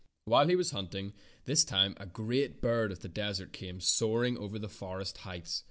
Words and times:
While 0.25 0.47
he 0.47 0.55
was 0.55 0.71
hunting 0.71 1.13
this 1.45 1.63
time 1.63 1.93
a 1.97 2.07
great 2.07 2.59
bird 2.59 2.91
of 2.91 3.01
the 3.01 3.07
desert 3.07 3.53
came 3.53 3.79
soaring 3.79 4.35
over 4.35 4.57
the 4.57 4.67
forest 4.67 5.19
heights. 5.19 5.59